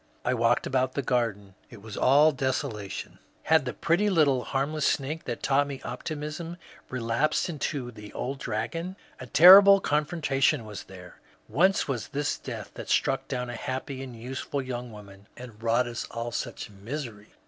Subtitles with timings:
[0.25, 5.25] I walked about the garden; it was all desolation; had the pretty little harmless snake
[5.25, 6.57] that taught me optimism
[6.89, 8.95] relapsed into the old dragon?
[9.19, 14.01] A terrible confrontation was here I Whence was this death that struck down a happy
[14.01, 17.29] and useful young woman, and wrought us all such misery